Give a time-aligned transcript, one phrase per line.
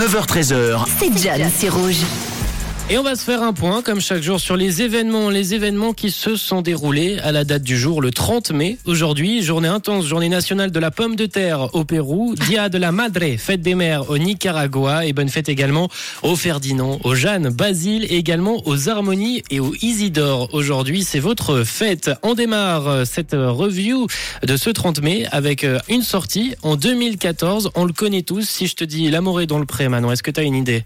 [0.00, 0.86] 9h13h.
[0.98, 2.29] C'est John, c'est rouge.
[2.92, 5.92] Et on va se faire un point, comme chaque jour, sur les événements, les événements
[5.92, 8.78] qui se sont déroulés à la date du jour, le 30 mai.
[8.84, 12.90] Aujourd'hui, journée intense, journée nationale de la pomme de terre au Pérou, Dia de la
[12.90, 15.88] Madre, fête des mères au Nicaragua, et bonne fête également
[16.24, 20.48] au Ferdinand, aux Jeanne, Basile, et également aux Harmonies et aux Isidore.
[20.52, 22.10] Aujourd'hui, c'est votre fête.
[22.24, 24.08] On démarre euh, cette review
[24.42, 27.70] de ce 30 mai avec euh, une sortie en 2014.
[27.76, 28.48] On le connaît tous.
[28.48, 30.56] Si je te dis L'amour est dans le pré, Manon, est-ce que tu as une
[30.56, 30.82] idée?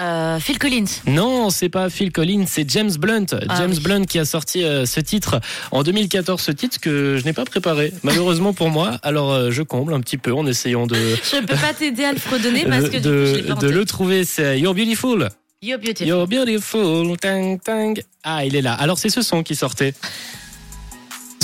[0.00, 0.84] Euh, Phil Collins.
[1.06, 3.26] non, c'est pas Phil Collins, c'est James Blunt.
[3.48, 3.80] Ah James oui.
[3.80, 5.40] Blunt qui a sorti euh, ce titre
[5.72, 8.98] en 2014, ce titre que je n'ai pas préparé, malheureusement pour moi.
[9.02, 10.94] Alors euh, je comble un petit peu en essayant de
[11.32, 13.68] Je peux pas t'aider à le fredonner parce que du coup, je de, pas de
[13.68, 14.24] le trouver.
[14.24, 15.28] C'est You're Beautiful.
[15.60, 16.06] You're beautiful.
[16.06, 17.16] You're Beautiful.
[17.16, 17.94] Tang, tang.
[18.22, 18.74] Ah, il est là.
[18.74, 19.94] Alors c'est ce son qui sortait.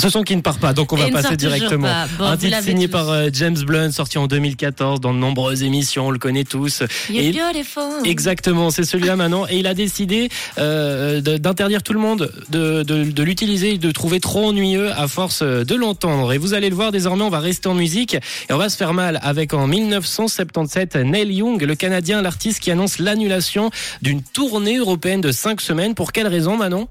[0.05, 1.87] Ce son qui ne part pas, donc on va passer directement.
[2.19, 2.91] Bon, un titre signé tous.
[2.91, 6.83] par euh, James Blunt, sorti en 2014 dans de nombreuses émissions, on le connaît tous.
[7.11, 7.31] Et-.
[8.03, 9.47] Exactement, c'est celui-là maintenant.
[9.49, 14.19] Et il a décidé euh, d'interdire tout le monde de, de, de l'utiliser de trouver
[14.19, 16.33] trop ennuyeux à force de l'entendre.
[16.33, 18.77] Et vous allez le voir, désormais, on va rester en musique et on va se
[18.77, 23.71] faire mal avec en 1977 Neil Young, le Canadien, l'artiste qui annonce l'annulation
[24.03, 25.95] d'une tournée européenne de 5 semaines.
[25.95, 26.87] Pour quelle raison, Manon?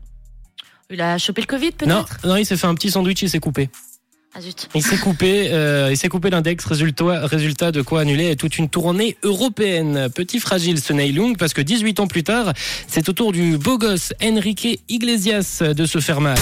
[0.91, 3.31] Il a chopé le Covid Non, peut-être non, il s'est fait un petit sandwich, il
[3.31, 3.71] s'est coupé.
[4.37, 4.69] Ah zut.
[4.75, 6.65] Il s'est coupé, euh, il s'est coupé l'index.
[6.65, 10.09] Résultat, résultat de quoi annuler toute une tournée européenne.
[10.12, 12.53] Petit fragile ce Neil Young parce que 18 ans plus tard,
[12.89, 16.37] c'est au tour du beau gosse Enrique Iglesias de se faire mal.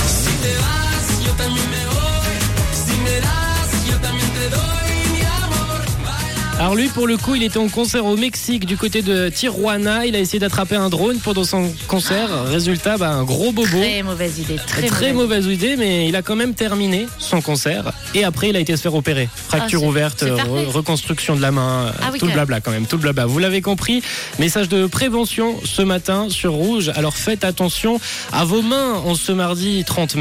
[6.63, 10.07] Alors lui, pour le coup, il était en concert au Mexique du côté de Tijuana.
[10.07, 12.29] Il a essayé d'attraper un drone pendant son concert.
[12.45, 13.67] Résultat, bah, un gros bobo.
[13.67, 14.55] Très mauvaise idée.
[14.65, 15.45] Très, Très, mauvaise.
[15.45, 17.91] mauvaise idée, mais il a quand même terminé son concert.
[18.15, 19.29] Et après, il a été se faire opérer.
[19.35, 22.71] Fracture Ah, ouverte, re- reconstruction de la main, euh, Ah oui, tout le blabla quand
[22.71, 23.27] même, tout le blabla.
[23.27, 24.01] Vous l'avez compris,
[24.39, 26.93] message de prévention ce matin sur Rouge.
[26.95, 30.21] Alors faites attention à vos mains en ce mardi 30 mai.